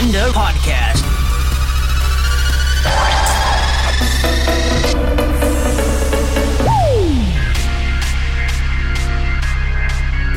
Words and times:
Agenda 0.00 0.30
Podcast. 0.30 1.02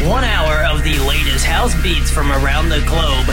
One 0.05 0.26
hour 0.26 0.66
of 0.66 0.84
the 0.84 1.00
latest 1.07 1.46
house 1.46 1.82
beats 1.82 2.12
from 2.12 2.34
around 2.34 2.68
the 2.68 2.82
globe. 2.82 3.28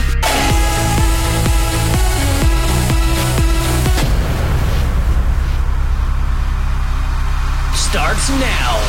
Starts 7.75 8.29
now. 8.39 8.79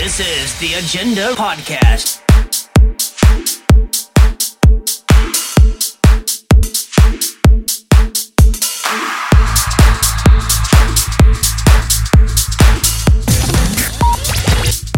This 0.00 0.20
is 0.20 0.56
the 0.60 0.74
Agenda 0.74 1.34
Podcast. 1.34 2.17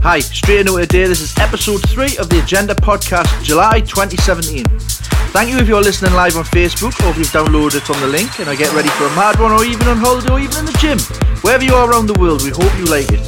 Hi, 0.03 0.19
straight 0.21 0.61
into 0.61 0.81
today. 0.81 1.05
This 1.05 1.21
is 1.21 1.37
episode 1.37 1.87
3 1.91 2.17
of 2.17 2.31
the 2.31 2.41
Agenda 2.43 2.75
Podcast, 2.75 3.29
July 3.45 3.81
2017. 3.81 4.65
Thank 5.29 5.51
you 5.51 5.59
if 5.59 5.69
you're 5.69 5.83
listening 5.83 6.15
live 6.15 6.39
on 6.39 6.45
Facebook 6.45 6.97
or 7.05 7.11
if 7.11 7.19
you've 7.19 7.29
downloaded 7.29 7.85
from 7.85 8.01
the 8.01 8.09
link 8.09 8.41
and 8.41 8.49
are 8.49 8.57
getting 8.57 8.75
ready 8.75 8.89
for 8.97 9.05
a 9.05 9.15
mad 9.15 9.39
one 9.39 9.53
or 9.53 9.63
even 9.63 9.87
on 9.89 9.99
holiday 9.99 10.33
or 10.33 10.41
even 10.41 10.57
in 10.61 10.65
the 10.65 10.73
gym. 10.81 10.99
Wherever 11.45 11.63
you 11.63 11.75
are 11.75 11.91
around 11.91 12.07
the 12.07 12.19
world, 12.19 12.43
we 12.43 12.49
hope 12.49 12.73
you 12.81 12.87
like 12.89 13.13
it. 13.13 13.21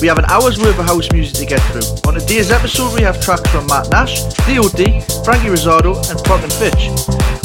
We 0.00 0.06
have 0.06 0.18
an 0.18 0.24
hour's 0.30 0.56
worth 0.56 0.78
of 0.78 0.86
house 0.86 1.10
music 1.10 1.34
to 1.42 1.46
get 1.46 1.60
through. 1.74 1.82
On 2.06 2.14
today's 2.14 2.52
episode, 2.52 2.94
we 2.94 3.02
have 3.02 3.20
tracks 3.20 3.50
from 3.50 3.66
Matt 3.66 3.90
Nash, 3.90 4.22
DOD, 4.46 5.02
Frankie 5.26 5.50
Rosado, 5.50 5.98
and 5.98 6.16
Prok 6.22 6.46
and 6.46 6.54
Fitch. 6.62 6.94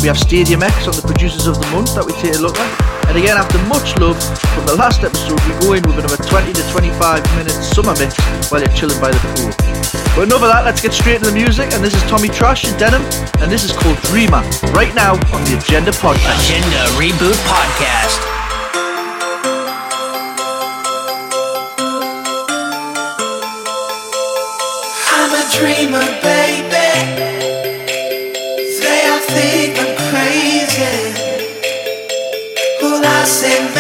We 0.05 0.07
have 0.13 0.19
Stadium 0.19 0.61
X 0.61 0.85
on 0.85 0.93
the 0.93 1.01
producers 1.01 1.47
of 1.47 1.57
the 1.57 1.65
month 1.73 1.95
that 1.95 2.05
we 2.05 2.13
take 2.21 2.35
a 2.35 2.39
look 2.39 2.59
at. 2.59 2.98
And 3.09 3.17
again, 3.17 3.37
after 3.37 3.57
much 3.65 3.97
love 3.97 4.21
from 4.53 4.67
the 4.67 4.75
last 4.75 5.01
episode, 5.01 5.41
we 5.49 5.57
go 5.65 5.73
in 5.73 5.81
with 5.81 5.97
another 5.97 6.21
20 6.29 6.53
to 6.53 6.61
25 6.69 7.25
minute 7.35 7.57
summer 7.57 7.97
mix 7.97 8.13
while 8.51 8.61
you're 8.61 8.69
chilling 8.77 9.01
by 9.01 9.09
the 9.09 9.17
pool. 9.33 9.49
But 10.13 10.29
enough 10.29 10.45
of 10.45 10.53
that, 10.53 10.61
let's 10.63 10.79
get 10.79 10.93
straight 10.93 11.15
into 11.15 11.29
the 11.29 11.33
music. 11.33 11.73
And 11.73 11.83
this 11.83 11.95
is 11.95 12.03
Tommy 12.03 12.29
Trash 12.29 12.69
in 12.69 12.77
Denim, 12.77 13.01
and 13.41 13.49
this 13.51 13.65
is 13.65 13.73
called 13.73 13.97
Dreamer, 14.13 14.45
right 14.77 14.93
now 14.93 15.17
on 15.33 15.41
the 15.49 15.57
Agenda 15.57 15.89
Podcast. 15.89 16.37
Agenda 16.37 16.85
Reboot 17.01 17.33
Podcast. 17.49 18.21
I'm 25.17 25.33
a 25.33 25.43
dreamer, 25.57 26.05
I 33.19 33.25
say 33.25 33.78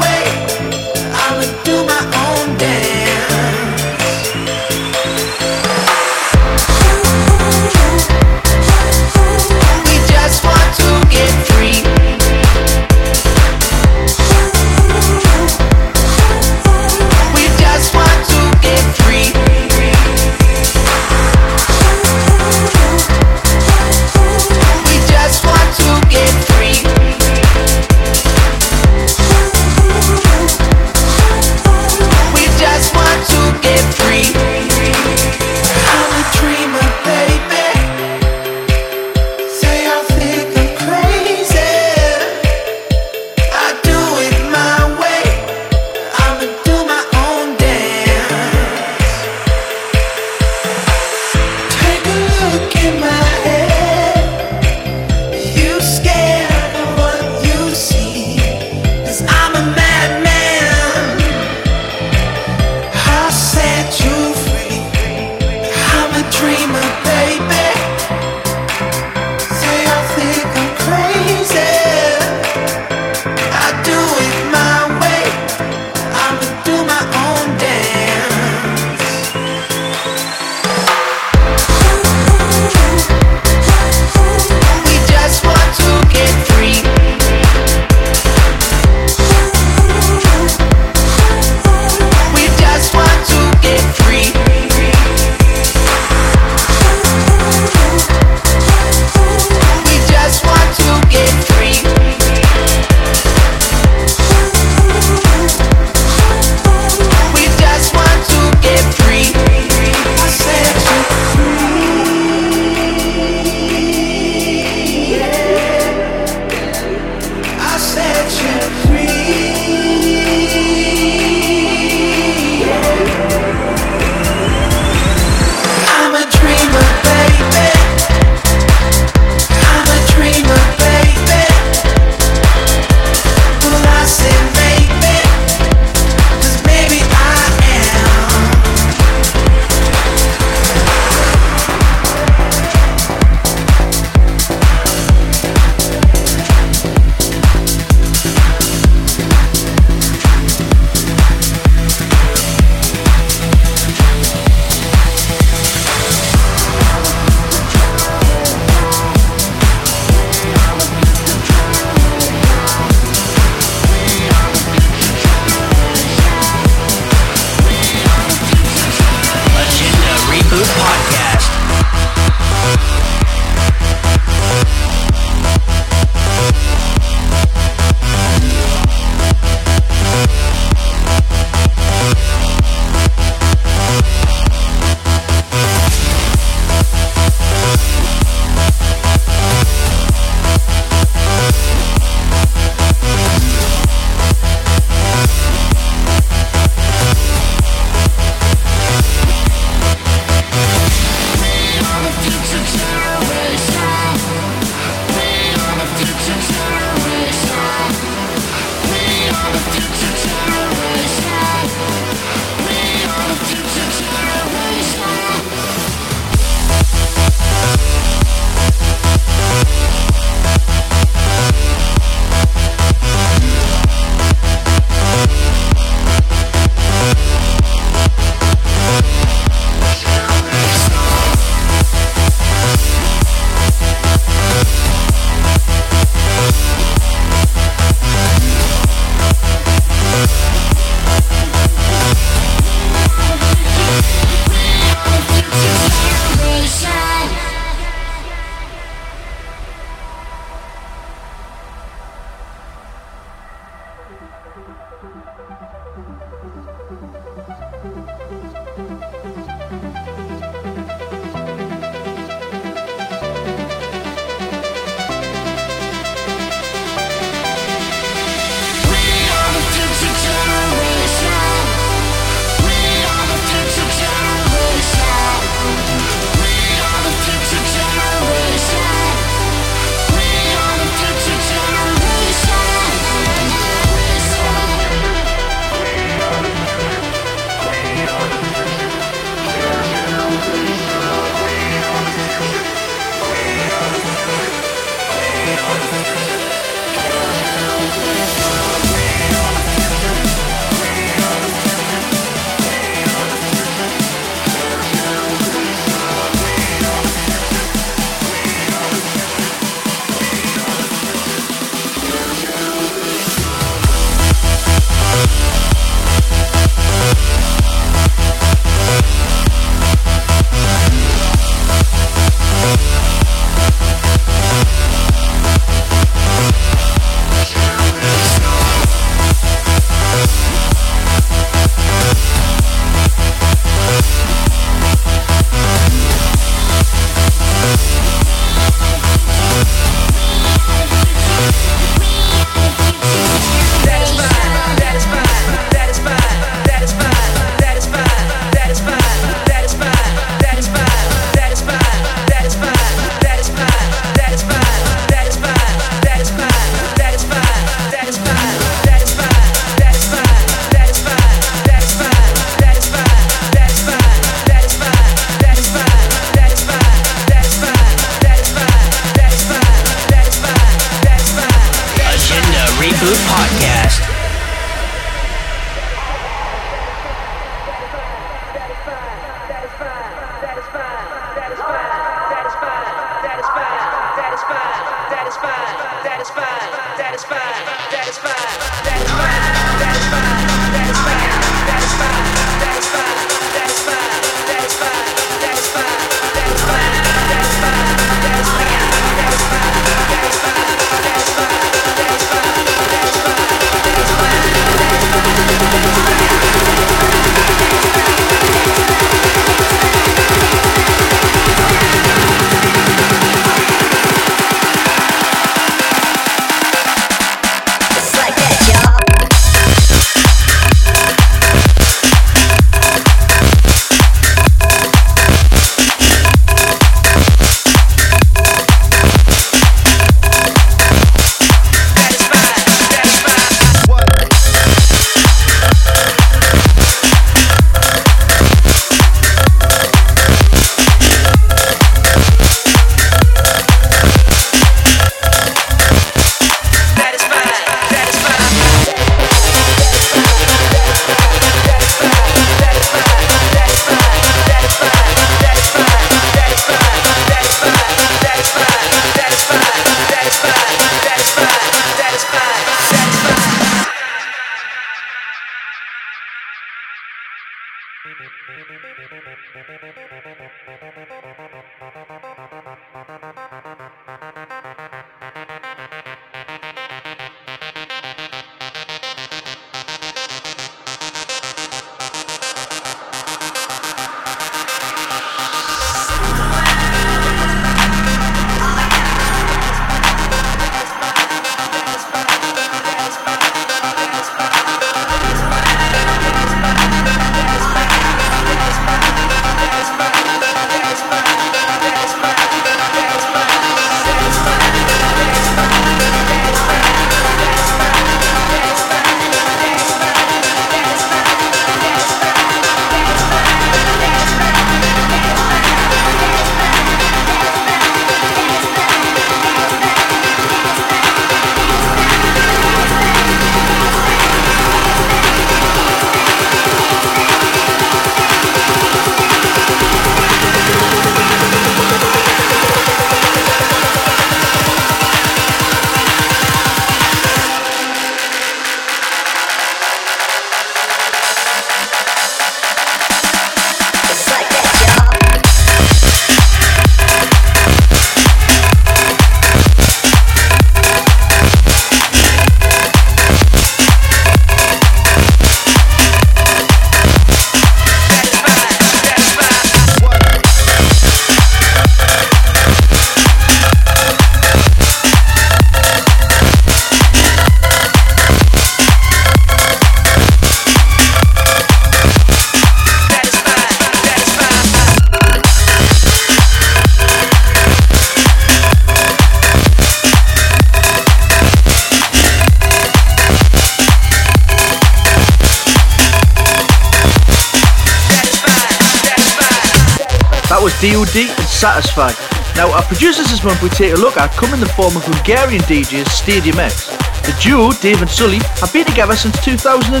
Satisfied. 591.60 592.16
Now, 592.56 592.72
our 592.72 592.80
producers 592.88 593.28
this 593.28 593.44
month 593.44 593.62
we 593.62 593.68
take 593.68 593.92
a 593.92 594.00
look 594.00 594.16
at 594.16 594.32
come 594.32 594.54
in 594.54 594.60
the 594.60 594.72
form 594.72 594.96
of 594.96 595.04
Hungarian 595.04 595.60
DJs 595.68 596.08
Stadium 596.08 596.58
X. 596.58 596.88
The 597.28 597.36
duo, 597.36 597.72
Dave 597.84 598.00
and 598.00 598.08
Sully, 598.08 598.40
have 598.64 598.72
been 598.72 598.86
together 598.86 599.14
since 599.14 599.36
2009. 599.44 600.00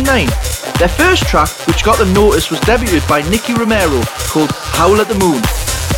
Their 0.80 0.88
first 0.88 1.28
track, 1.28 1.50
which 1.68 1.84
got 1.84 1.98
them 1.98 2.14
noticed, 2.14 2.50
was 2.50 2.60
debuted 2.60 3.06
by 3.06 3.20
Nicky 3.28 3.52
Romero 3.52 4.00
called 4.32 4.48
Howl 4.72 5.04
at 5.04 5.08
the 5.08 5.20
Moon. 5.20 5.42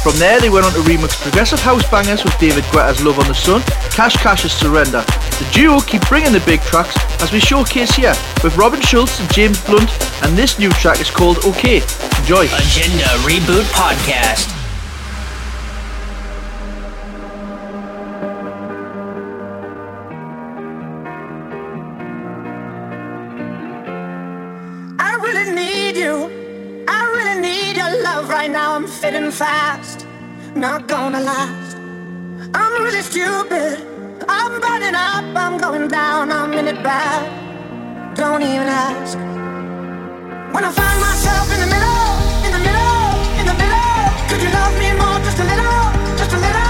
From 0.03 0.19
there, 0.19 0.41
they 0.41 0.51
went 0.51 0.67
on 0.67 0.73
to 0.73 0.83
remix 0.83 1.15
progressive 1.23 1.61
house 1.61 1.89
bangers 1.89 2.25
with 2.25 2.37
David 2.41 2.65
Guetta's 2.75 3.05
Love 3.05 3.21
on 3.21 3.29
the 3.29 3.35
Sun, 3.35 3.63
Cash 3.95 4.17
Cash's 4.17 4.51
Surrender. 4.51 5.07
The 5.39 5.49
duo 5.55 5.79
keep 5.79 6.03
bringing 6.09 6.33
the 6.33 6.43
big 6.43 6.61
tracks 6.63 6.99
as 7.23 7.31
we 7.31 7.39
showcase 7.39 7.95
here 7.95 8.19
with 8.43 8.57
Robin 8.57 8.81
Schulz 8.81 9.21
and 9.21 9.33
James 9.33 9.63
Blunt, 9.63 9.95
and 10.27 10.37
this 10.37 10.59
new 10.59 10.71
track 10.83 10.99
is 11.01 11.09
called 11.09 11.39
OK. 11.47 11.87
Enjoy. 12.19 12.51
Agenda 12.51 13.07
Reboot 13.23 13.63
Podcast. 13.71 14.62
Fast, 29.33 30.07
not 30.55 30.87
gonna 30.87 31.21
last. 31.21 31.77
I'm 32.55 32.83
really 32.83 33.01
stupid. 33.01 33.81
I'm 34.29 34.61
burning 34.61 34.95
up, 34.95 35.25
I'm 35.35 35.57
going 35.59 35.89
down, 35.89 36.31
I'm 36.31 36.53
in 36.53 36.69
it 36.69 36.83
bad. 36.83 37.23
Don't 38.15 38.43
even 38.43 38.69
ask. 38.69 39.17
When 40.55 40.65
I 40.65 40.71
find 40.71 41.01
myself 41.01 41.47
in 41.55 41.61
the 41.61 41.71
middle, 41.75 42.09
in 42.47 42.53
the 42.53 42.63
middle, 42.69 43.01
in 43.41 43.47
the 43.47 43.57
middle, 43.63 44.05
could 44.29 44.43
you 44.43 44.51
love 44.51 44.75
me 44.79 44.93
more, 45.01 45.19
just 45.25 45.39
a 45.39 45.45
little, 45.45 46.17
just 46.19 46.33
a 46.35 46.39
little? 46.39 46.62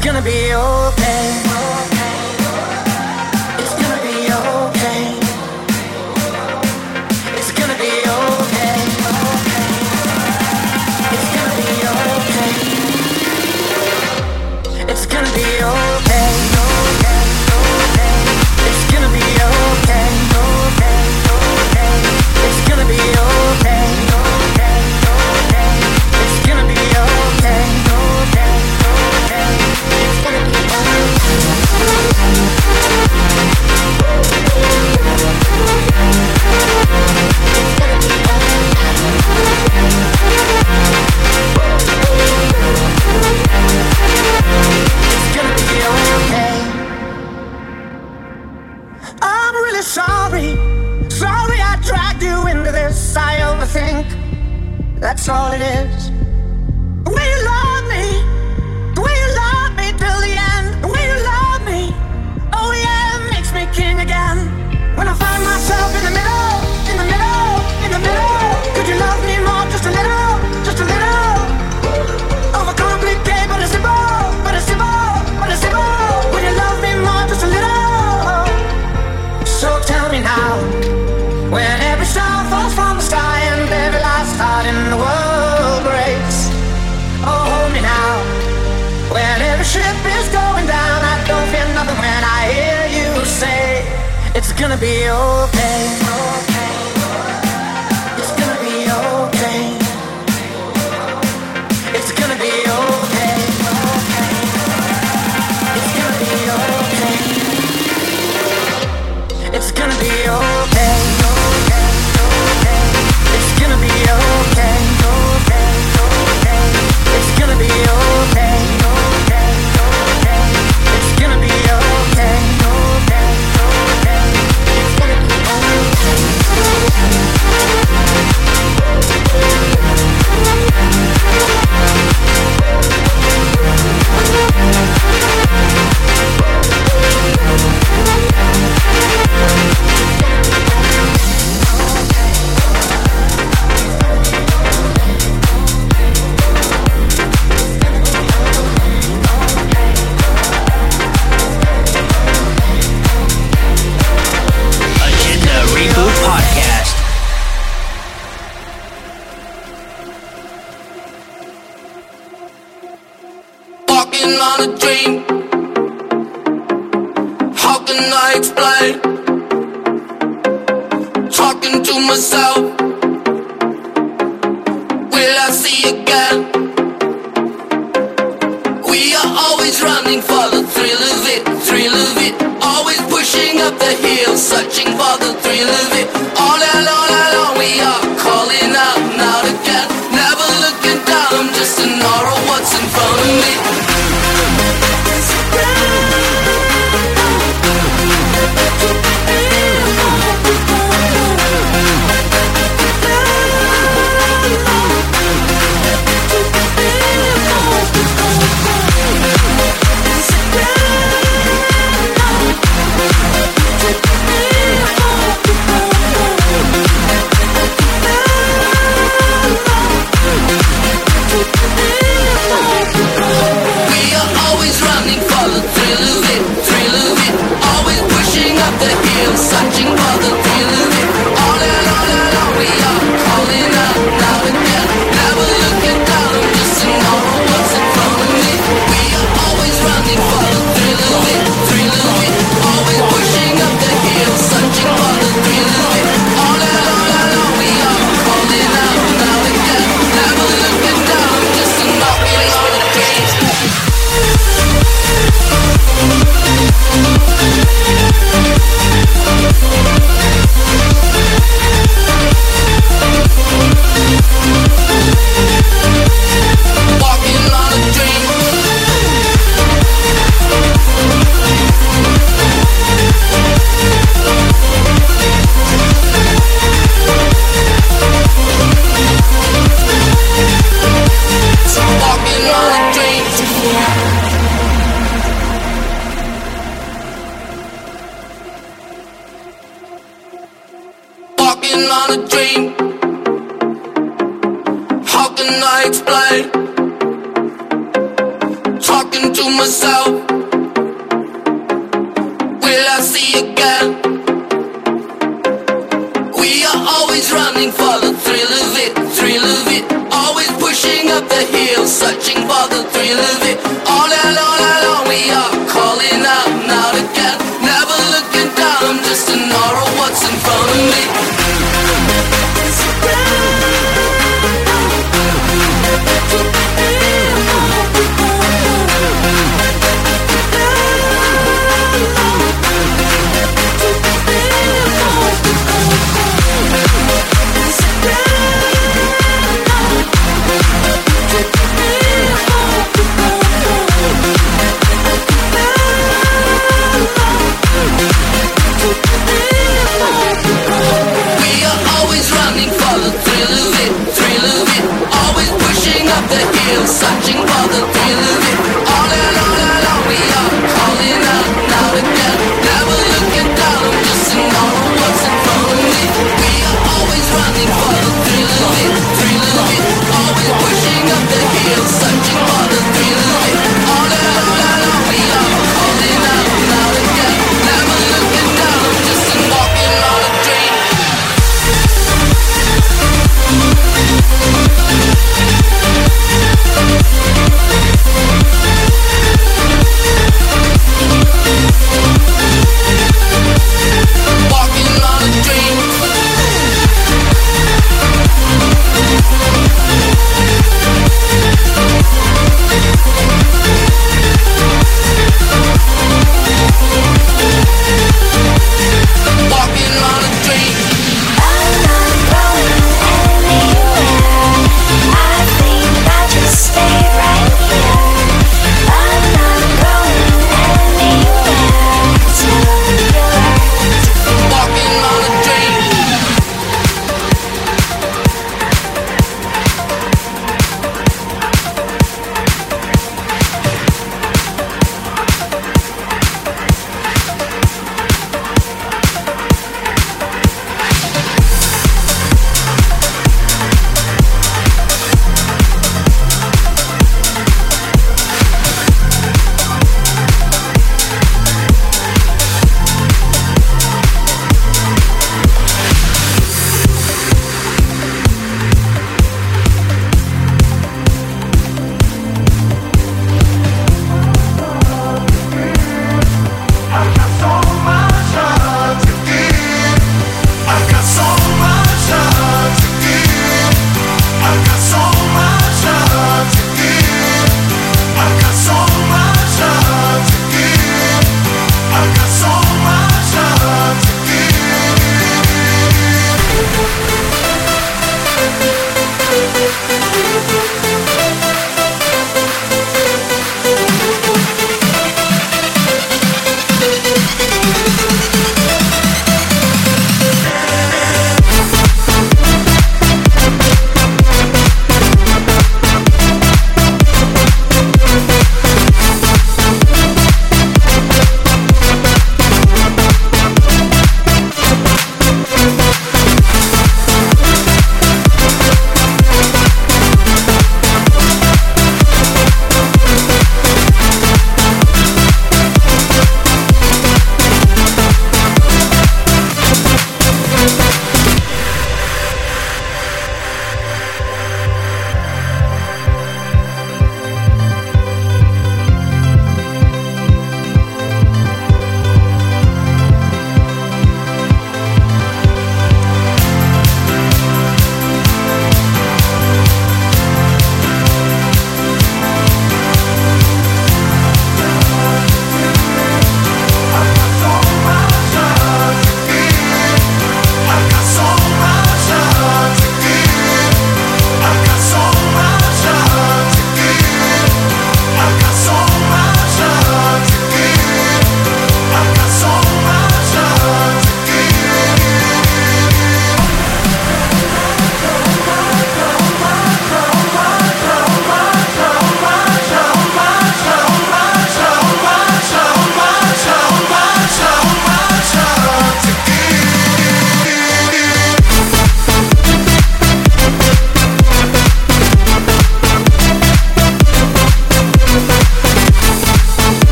Gonna 0.00 0.22
be 0.22 0.54
okay. 0.54 1.49
That's 55.20 55.28
all 55.28 55.52
it 55.52 55.60
is. 55.60 55.99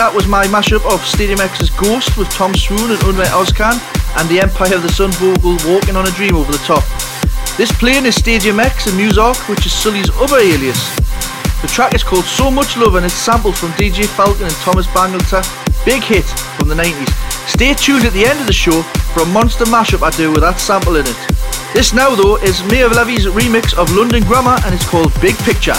That 0.00 0.16
was 0.16 0.24
my 0.26 0.48
mashup 0.48 0.80
of 0.88 1.04
Stadium 1.04 1.44
X's 1.44 1.68
Ghost 1.76 2.16
with 2.16 2.24
Tom 2.32 2.56
Swoon 2.56 2.88
and 2.88 2.96
Ummet 3.04 3.28
Ozcan, 3.36 3.76
and 4.16 4.24
the 4.32 4.40
Empire 4.40 4.80
of 4.80 4.80
the 4.80 4.88
Sun 4.88 5.12
vocal 5.20 5.60
Walking 5.68 5.92
on 5.92 6.08
a 6.08 6.12
Dream 6.16 6.40
over 6.40 6.48
the 6.48 6.64
top. 6.64 6.80
This 7.60 7.68
playing 7.76 8.08
is 8.08 8.16
Stadium 8.16 8.64
X 8.64 8.88
and 8.88 8.96
Musark, 8.96 9.36
which 9.44 9.68
is 9.68 9.76
Sully's 9.76 10.08
other 10.16 10.40
alias. 10.40 10.80
The 11.60 11.68
track 11.68 11.92
is 11.92 12.00
called 12.00 12.24
So 12.24 12.50
Much 12.50 12.80
Love 12.80 12.96
and 12.96 13.04
it's 13.04 13.12
sampled 13.12 13.60
from 13.60 13.76
DJ 13.76 14.08
Falcon 14.08 14.48
and 14.48 14.56
Thomas 14.64 14.88
Bangalter, 14.88 15.44
big 15.84 16.00
hit 16.00 16.24
from 16.56 16.72
the 16.72 16.80
90s. 16.80 17.12
Stay 17.44 17.76
tuned 17.76 18.08
at 18.08 18.16
the 18.16 18.24
end 18.24 18.40
of 18.40 18.48
the 18.48 18.56
show 18.56 18.80
for 19.12 19.20
a 19.20 19.28
monster 19.36 19.68
mashup 19.68 20.00
I 20.00 20.16
do 20.16 20.32
with 20.32 20.40
that 20.40 20.56
sample 20.64 20.96
in 20.96 21.04
it. 21.04 21.20
This 21.76 21.92
now 21.92 22.16
though 22.16 22.40
is 22.40 22.64
Maor 22.72 22.88
Levy's 22.88 23.28
remix 23.28 23.76
of 23.76 23.92
London 23.92 24.24
Grammar 24.24 24.64
and 24.64 24.74
it's 24.74 24.88
called 24.88 25.12
Big 25.20 25.36
Picture. 25.44 25.76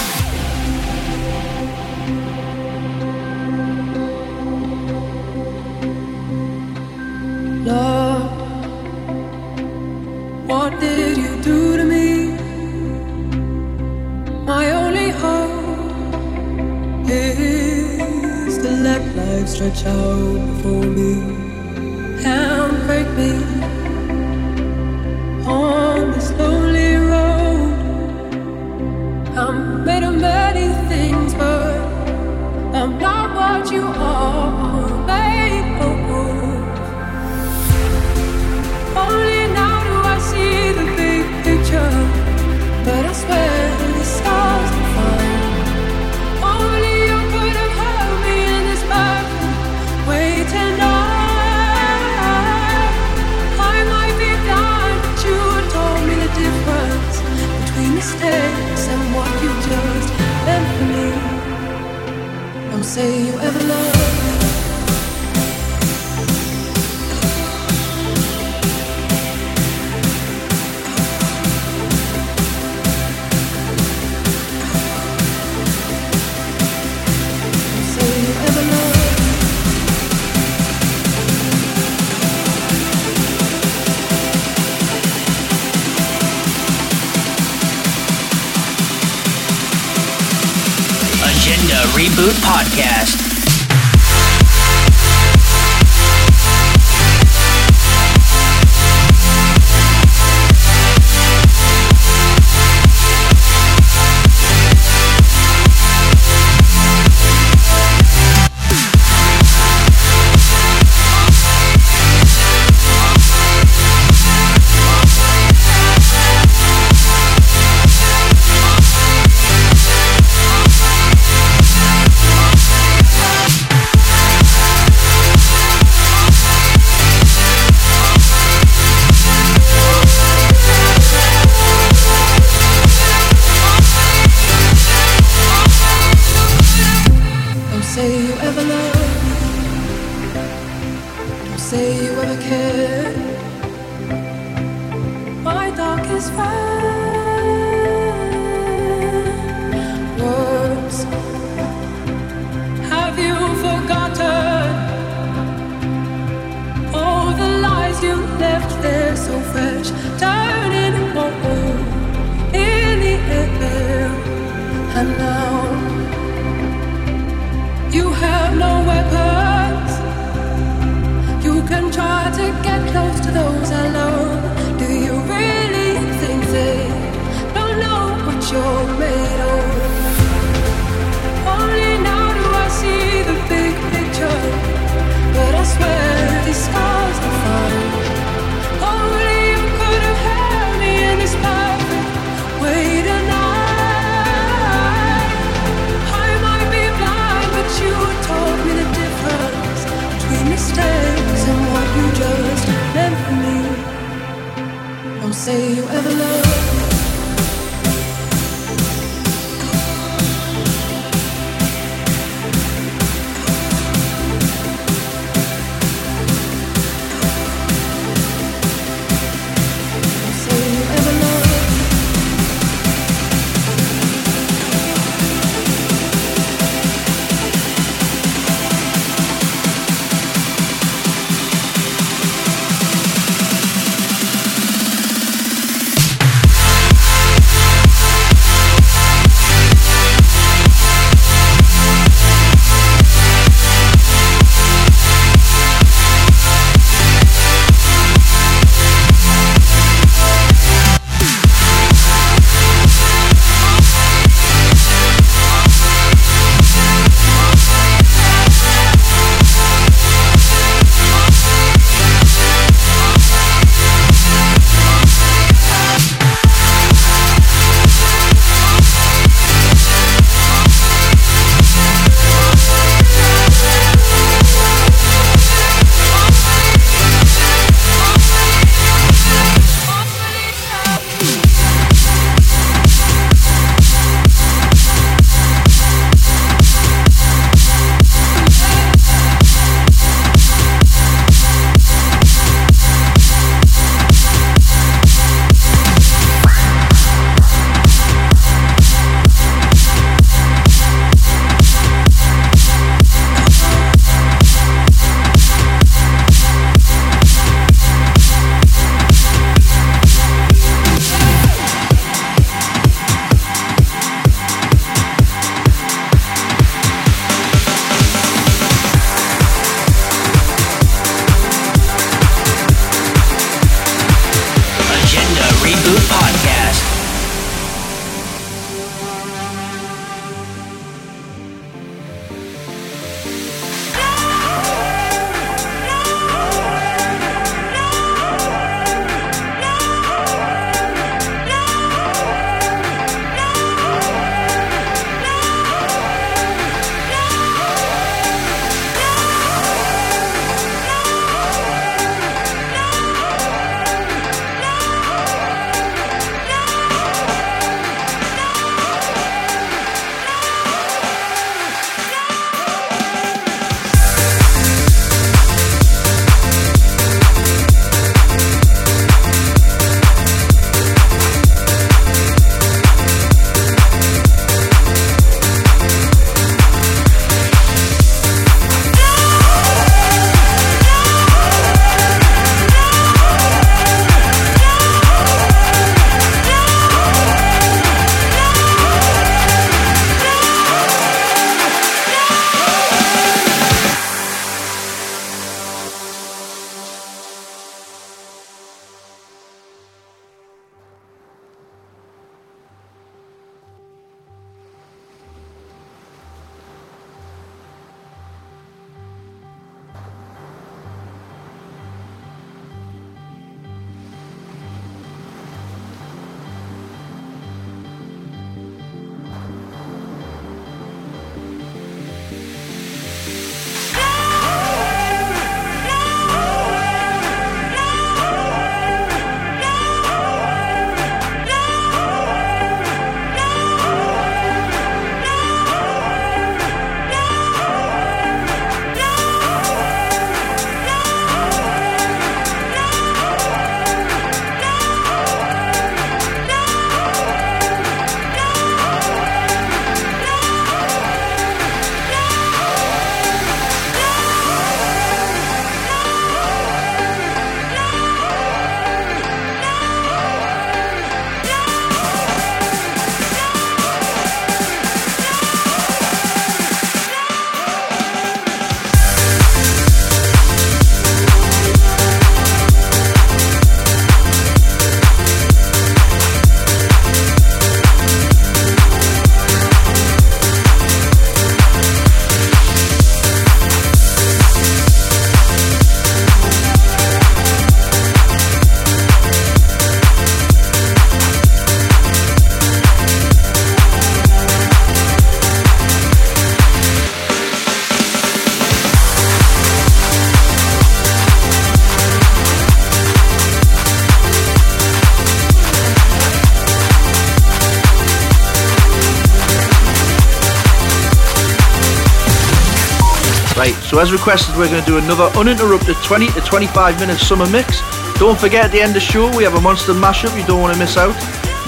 As 514.02 514.12
requested, 514.12 514.58
we're 514.58 514.68
going 514.68 514.84
to 514.84 514.90
do 514.90 514.98
another 514.98 515.26
uninterrupted 515.38 515.96
20 515.98 516.30
to 516.30 516.42
25 516.42 517.00
minute 517.00 517.20
summer 517.20 517.48
mix. 517.52 517.82
Don't 518.18 518.40
forget 518.40 518.66
at 518.66 518.72
the 518.72 518.82
end 518.82 518.90
of 518.90 518.94
the 518.96 519.00
show, 519.00 519.30
we 519.38 519.44
have 519.44 519.54
a 519.54 519.62
monster 519.62 519.94
mashup 519.94 520.36
you 520.36 520.44
don't 520.48 520.60
want 520.60 520.74
to 520.74 520.80
miss 520.80 520.98
out. 520.98 521.14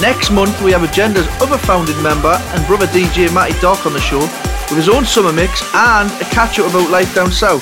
Next 0.02 0.32
month, 0.32 0.60
we 0.63 0.72
have 0.72 0.82
Agenda's 0.84 1.28
other 1.39 1.60
founding 1.60 2.02
member 2.02 2.34
and 2.34 2.65
brother 2.65 2.88
DJ 2.88 3.32
Matty 3.32 3.54
Doc 3.62 3.86
on 3.86 3.93
the 3.93 4.02
show 4.02 4.19
with 4.19 4.78
his 4.78 4.89
own 4.89 5.06
summer 5.06 5.32
mix 5.32 5.62
and 5.76 6.10
a 6.22 6.26
catch 6.26 6.58
up 6.58 6.72
about 6.72 6.89
life 6.89 7.13
down 7.13 7.32
south. 7.32 7.62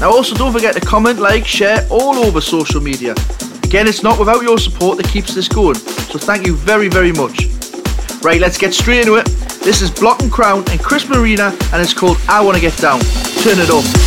Now, 0.00 0.10
also 0.10 0.34
don't 0.34 0.52
forget 0.52 0.74
to 0.74 0.80
comment, 0.80 1.20
like, 1.20 1.46
share 1.46 1.86
all 1.88 2.16
over 2.16 2.40
social 2.40 2.80
media. 2.80 3.14
Again, 3.62 3.86
it's 3.86 4.02
not 4.02 4.18
without 4.18 4.42
your 4.42 4.58
support 4.58 4.96
that 4.96 5.06
keeps 5.06 5.32
this 5.32 5.46
going, 5.46 5.76
so 5.76 6.18
thank 6.18 6.44
you 6.44 6.56
very, 6.56 6.88
very 6.88 7.12
much. 7.12 7.46
Right, 8.20 8.40
let's 8.40 8.58
get 8.58 8.74
straight 8.74 9.02
into 9.02 9.14
it. 9.14 9.26
This 9.62 9.80
is 9.80 9.92
Block 9.92 10.22
and 10.22 10.32
Crown 10.32 10.64
and 10.70 10.80
Chris 10.80 11.08
Marina, 11.08 11.56
and 11.72 11.80
it's 11.80 11.94
called 11.94 12.16
I 12.28 12.40
Wanna 12.44 12.58
Get 12.58 12.76
Down. 12.78 13.00
Turn 13.42 14.01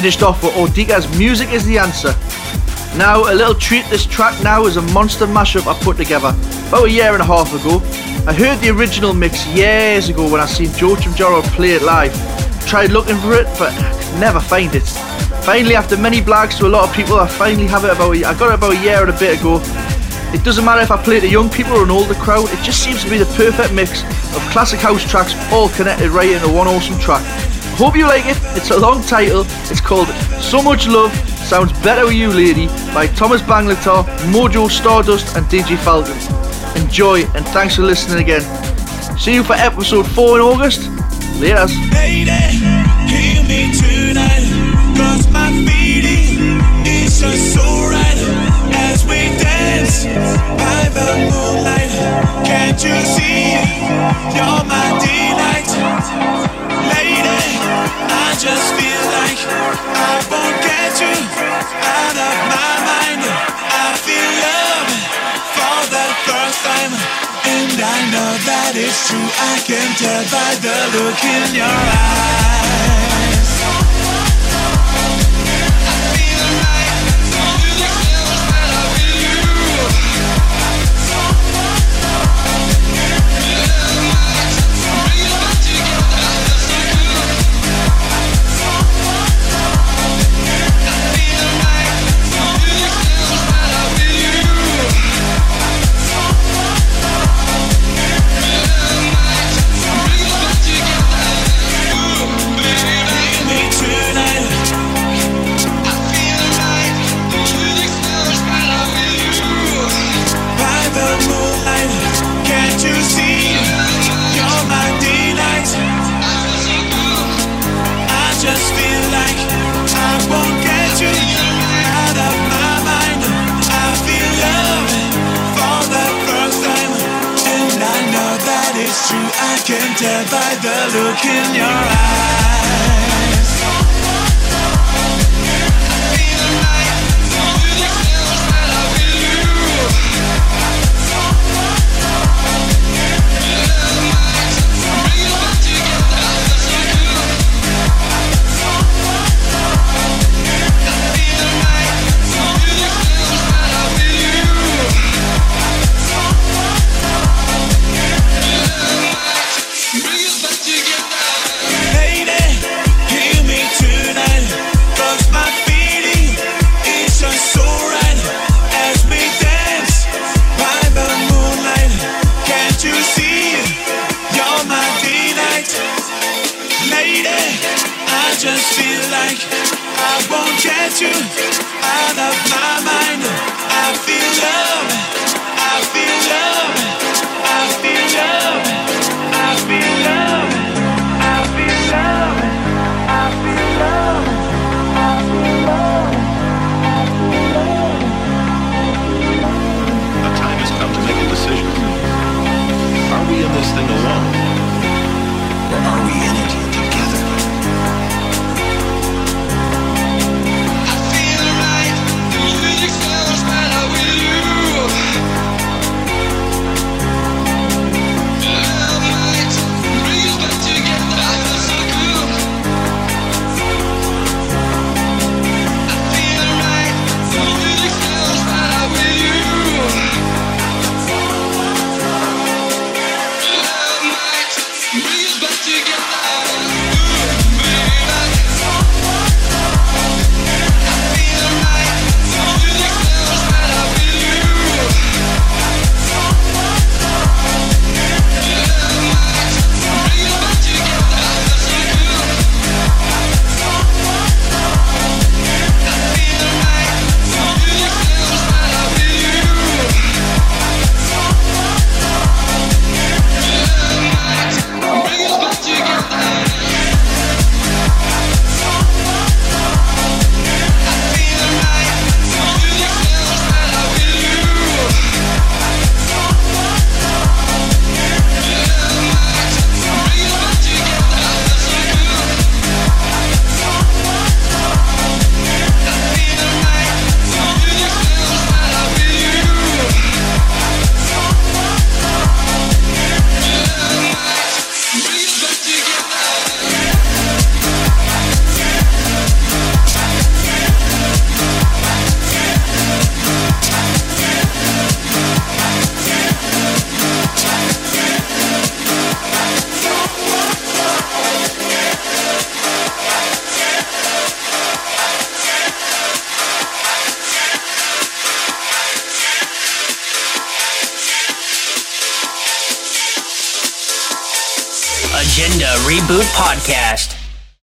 Finished 0.00 0.22
off 0.22 0.42
with 0.42 0.54
Odika's 0.54 1.06
Music 1.18 1.50
is 1.50 1.66
the 1.66 1.76
Answer. 1.76 2.14
Now, 2.96 3.30
a 3.30 3.34
little 3.34 3.54
treat, 3.54 3.84
this 3.90 4.06
track 4.06 4.42
now 4.42 4.64
is 4.64 4.78
a 4.78 4.82
monster 4.94 5.26
mashup 5.26 5.66
I 5.66 5.78
put 5.78 5.98
together 5.98 6.34
about 6.68 6.86
a 6.86 6.90
year 6.90 7.12
and 7.12 7.20
a 7.20 7.24
half 7.26 7.52
ago. 7.52 7.82
I 8.26 8.32
heard 8.32 8.60
the 8.60 8.70
original 8.70 9.12
mix 9.12 9.46
years 9.48 10.08
ago 10.08 10.26
when 10.32 10.40
I 10.40 10.46
seen 10.46 10.70
Joachim 10.70 11.12
Jarrell 11.12 11.42
play 11.54 11.72
it 11.72 11.82
live. 11.82 12.14
Tried 12.66 12.92
looking 12.92 13.18
for 13.18 13.34
it, 13.34 13.46
but 13.58 13.74
never 14.18 14.40
find 14.40 14.74
it. 14.74 14.88
Finally, 15.44 15.74
after 15.74 15.98
many 15.98 16.22
blags 16.22 16.56
to 16.60 16.66
a 16.66 16.72
lot 16.72 16.88
of 16.88 16.96
people, 16.96 17.16
I 17.16 17.28
finally 17.28 17.66
have 17.66 17.84
it 17.84 17.92
about 17.92 18.16
a, 18.16 18.24
I 18.24 18.32
got 18.38 18.52
it 18.52 18.54
about 18.54 18.72
a 18.72 18.80
year 18.80 19.02
and 19.02 19.10
a 19.10 19.18
bit 19.18 19.38
ago. 19.38 19.60
It 20.32 20.42
doesn't 20.42 20.64
matter 20.64 20.80
if 20.80 20.90
I 20.90 20.96
play 20.96 21.20
to 21.20 21.28
young 21.28 21.50
people 21.50 21.74
or 21.74 21.84
an 21.84 21.90
older 21.90 22.14
crowd, 22.14 22.48
it 22.48 22.64
just 22.64 22.82
seems 22.82 23.04
to 23.04 23.10
be 23.10 23.18
the 23.18 23.30
perfect 23.36 23.74
mix 23.74 24.02
of 24.34 24.40
classic 24.50 24.80
house 24.80 25.04
tracks 25.04 25.34
all 25.52 25.68
connected 25.68 26.08
right 26.08 26.30
into 26.30 26.48
one 26.48 26.68
awesome 26.68 26.98
track. 26.98 27.20
Hope 27.80 27.96
you 27.96 28.06
like 28.06 28.26
it. 28.26 28.36
It's 28.58 28.70
a 28.70 28.78
long 28.78 29.02
title. 29.02 29.46
It's 29.70 29.80
called 29.80 30.06
So 30.38 30.60
Much 30.60 30.86
Love 30.86 31.10
Sounds 31.48 31.72
Better 31.82 32.04
With 32.04 32.12
You 32.12 32.28
Lady 32.30 32.66
by 32.92 33.06
Thomas 33.06 33.40
Bangalter, 33.40 34.04
Modjo 34.30 34.68
Stardust 34.70 35.34
and 35.34 35.46
DJ 35.46 35.78
Falcon. 35.78 36.12
Enjoy 36.76 37.22
and 37.34 37.42
thanks 37.48 37.76
for 37.76 37.82
listening 37.82 38.22
again. 38.22 38.42
See 39.18 39.32
you 39.32 39.42
for 39.42 39.54
episode 39.54 40.06
4 40.06 40.36
in 40.36 40.42
August. 40.42 40.90
Later. 41.40 41.66
Lady. 41.96 42.28
Can't 52.44 52.84
you 52.84 53.00
see? 53.08 53.56
You're 54.36 54.64
my 54.68 55.00
delight. 55.00 56.49
Just 58.40 58.72
feel 58.72 59.04
like 59.20 59.36
I 59.36 60.16
won't 60.32 60.56
get 60.64 60.96
you 60.96 61.12
out 61.12 62.16
of 62.16 62.36
my 62.48 62.72
mind. 62.88 63.20
I 63.20 63.92
feel 64.00 64.32
love 64.40 64.88
for 65.52 65.80
the 65.92 66.08
first 66.24 66.64
time. 66.64 66.88
And 67.44 67.76
I 67.76 67.98
know 68.08 68.32
that 68.48 68.80
it's 68.80 69.12
true. 69.12 69.20
I 69.20 69.60
can 69.68 69.84
tell 70.00 70.24
by 70.32 70.56
the 70.56 70.72
look 70.96 71.20
in 71.20 71.52
your 71.52 71.68
eyes. 71.68 73.99